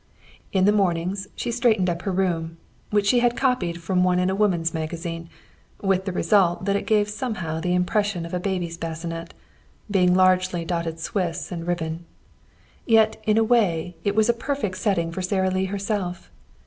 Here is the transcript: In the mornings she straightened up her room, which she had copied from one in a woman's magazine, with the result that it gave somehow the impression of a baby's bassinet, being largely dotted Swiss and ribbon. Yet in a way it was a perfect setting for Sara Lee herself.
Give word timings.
In 0.51 0.65
the 0.65 0.71
mornings 0.71 1.27
she 1.35 1.51
straightened 1.51 1.87
up 1.87 2.01
her 2.01 2.11
room, 2.11 2.57
which 2.89 3.05
she 3.05 3.19
had 3.19 3.37
copied 3.37 3.79
from 3.79 4.03
one 4.03 4.17
in 4.17 4.31
a 4.31 4.35
woman's 4.35 4.73
magazine, 4.73 5.29
with 5.79 6.05
the 6.05 6.11
result 6.11 6.65
that 6.65 6.75
it 6.75 6.87
gave 6.87 7.07
somehow 7.07 7.59
the 7.59 7.75
impression 7.75 8.25
of 8.25 8.33
a 8.33 8.39
baby's 8.39 8.79
bassinet, 8.79 9.35
being 9.91 10.15
largely 10.15 10.65
dotted 10.65 10.99
Swiss 10.99 11.51
and 11.51 11.67
ribbon. 11.67 12.05
Yet 12.83 13.21
in 13.27 13.37
a 13.37 13.43
way 13.43 13.95
it 14.03 14.15
was 14.15 14.27
a 14.27 14.33
perfect 14.33 14.77
setting 14.79 15.11
for 15.11 15.21
Sara 15.21 15.51
Lee 15.51 15.65
herself. 15.65 16.31